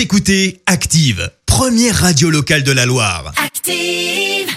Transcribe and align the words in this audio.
Vous 0.00 0.04
écoutez 0.04 0.62
Active, 0.64 1.30
première 1.44 1.94
radio 1.94 2.30
locale 2.30 2.62
de 2.62 2.72
la 2.72 2.86
Loire. 2.86 3.34
Active. 3.36 4.48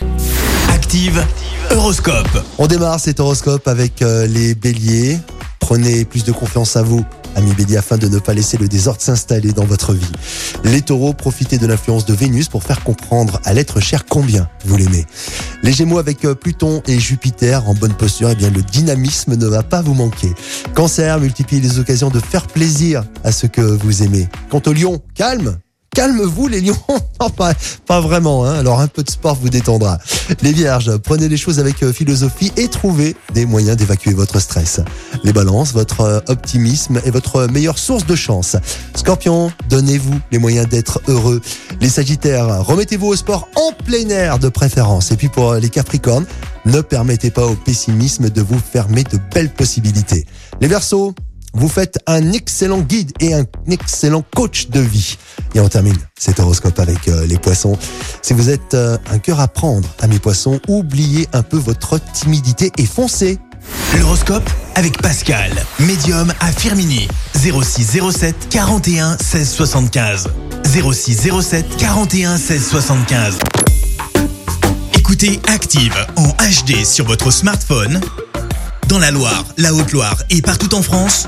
Active, 0.69 1.21
Horoscope. 1.69 2.45
On 2.57 2.67
démarre 2.67 2.97
cet 3.01 3.19
horoscope 3.19 3.67
avec 3.67 4.01
euh, 4.01 4.25
les 4.25 4.55
béliers. 4.55 5.19
Prenez 5.63 6.03
plus 6.03 6.25
de 6.25 6.33
confiance 6.33 6.75
à 6.75 6.83
vous, 6.83 7.05
amis 7.37 7.53
béliers, 7.53 7.77
afin 7.77 7.97
de 7.97 8.09
ne 8.09 8.19
pas 8.19 8.33
laisser 8.33 8.57
le 8.57 8.67
désordre 8.67 8.99
s'installer 8.99 9.53
dans 9.53 9.63
votre 9.63 9.93
vie. 9.93 10.11
Les 10.65 10.81
taureaux, 10.81 11.13
profitez 11.13 11.57
de 11.57 11.65
l'influence 11.65 12.05
de 12.05 12.13
Vénus 12.13 12.49
pour 12.49 12.63
faire 12.63 12.83
comprendre 12.83 13.39
à 13.45 13.53
l'être 13.53 13.79
cher 13.79 14.05
combien 14.05 14.49
vous 14.65 14.75
l'aimez. 14.75 15.05
Les 15.63 15.71
gémeaux 15.71 15.99
avec 15.99 16.25
euh, 16.25 16.35
Pluton 16.35 16.83
et 16.85 16.99
Jupiter 16.99 17.67
en 17.69 17.75
bonne 17.75 17.93
posture, 17.93 18.29
eh 18.29 18.35
bien 18.35 18.49
le 18.49 18.61
dynamisme 18.61 19.37
ne 19.37 19.47
va 19.47 19.63
pas 19.63 19.81
vous 19.81 19.93
manquer. 19.93 20.33
Cancer, 20.73 21.17
multipliez 21.21 21.61
les 21.61 21.79
occasions 21.79 22.09
de 22.09 22.19
faire 22.19 22.45
plaisir 22.47 23.05
à 23.23 23.31
ceux 23.31 23.47
que 23.47 23.61
vous 23.61 24.03
aimez. 24.03 24.27
Quant 24.49 24.61
au 24.67 24.73
lion, 24.73 25.01
calme 25.15 25.59
Calme-vous 25.93 26.47
les 26.47 26.61
lions 26.61 26.75
pas, 27.37 27.53
pas 27.85 28.01
vraiment, 28.01 28.45
hein. 28.45 28.55
alors 28.55 28.79
un 28.79 28.87
peu 28.87 29.03
de 29.03 29.09
sport 29.09 29.35
vous 29.35 29.49
détendra. 29.49 29.99
Les 30.41 30.51
vierges, 30.51 30.97
prenez 30.97 31.29
les 31.29 31.37
choses 31.37 31.59
avec 31.59 31.83
euh, 31.83 31.93
philosophie 31.93 32.51
et 32.57 32.67
trouvez 32.67 33.15
des 33.33 33.45
moyens 33.45 33.77
d'évacuer 33.77 34.13
votre 34.13 34.39
stress. 34.39 34.81
Les 35.23 35.31
balances, 35.33 35.71
votre 35.73 36.01
euh, 36.01 36.19
optimisme 36.27 36.99
est 37.05 37.11
votre 37.11 37.47
meilleure 37.47 37.77
source 37.77 38.05
de 38.05 38.15
chance. 38.15 38.55
Scorpion, 38.95 39.51
donnez-vous 39.69 40.19
les 40.31 40.39
moyens 40.39 40.67
d'être 40.67 41.01
heureux. 41.07 41.41
Les 41.79 41.89
sagittaires, 41.89 42.65
remettez-vous 42.65 43.07
au 43.07 43.15
sport 43.15 43.47
en 43.55 43.71
plein 43.83 44.09
air 44.09 44.39
de 44.39 44.49
préférence. 44.49 45.11
Et 45.11 45.15
puis 45.15 45.29
pour 45.29 45.51
euh, 45.51 45.59
les 45.59 45.69
capricornes, 45.69 46.25
ne 46.65 46.81
permettez 46.81 47.29
pas 47.29 47.45
au 47.45 47.55
pessimisme 47.55 48.29
de 48.29 48.41
vous 48.41 48.59
fermer 48.59 49.03
de 49.03 49.19
belles 49.33 49.53
possibilités. 49.53 50.25
Les 50.59 50.67
versos, 50.67 51.13
vous 51.53 51.69
faites 51.69 51.99
un 52.07 52.31
excellent 52.33 52.79
guide 52.79 53.11
et 53.19 53.33
un 53.33 53.45
excellent 53.69 54.23
coach 54.35 54.69
de 54.69 54.79
vie. 54.79 55.17
Et 55.55 55.59
on 55.59 55.69
termine 55.69 55.97
cet 56.17 56.39
horoscope 56.39 56.79
avec 56.79 57.07
euh, 57.07 57.25
les 57.27 57.37
poissons. 57.37 57.77
Si 58.21 58.33
vous 58.33 58.49
êtes 58.49 58.73
euh, 58.73 58.97
un 59.11 59.19
cœur 59.19 59.39
à 59.39 59.47
prendre, 59.47 59.87
amis 60.01 60.19
poissons, 60.19 60.59
oubliez 60.67 61.27
un 61.33 61.43
peu 61.43 61.57
votre 61.57 61.99
timidité 62.13 62.71
et 62.77 62.85
foncez. 62.85 63.39
L'horoscope 63.99 64.49
avec 64.75 65.01
Pascal, 65.01 65.51
médium 65.79 66.33
à 66.39 66.51
Firmini. 66.51 67.07
06 67.35 67.99
07 68.11 68.49
41 68.49 69.17
16 69.17 69.49
75. 69.51 70.27
06 70.65 71.29
07 71.41 71.77
41 71.77 72.37
16 72.37 72.67
75. 72.67 73.37
Écoutez 74.97 75.39
Active 75.47 75.95
en 76.15 76.29
HD 76.29 76.83
sur 76.83 77.05
votre 77.05 77.29
smartphone, 77.29 78.01
dans 78.87 78.99
la 78.99 79.11
Loire, 79.11 79.45
la 79.57 79.73
Haute-Loire 79.73 80.17
et 80.29 80.41
partout 80.41 80.73
en 80.73 80.81
France, 80.81 81.27